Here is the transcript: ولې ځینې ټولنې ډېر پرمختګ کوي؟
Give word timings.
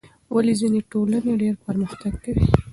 ولې 0.33 0.53
ځینې 0.59 0.79
ټولنې 0.91 1.31
ډېر 1.41 1.53
پرمختګ 1.65 2.13
کوي؟ 2.23 2.45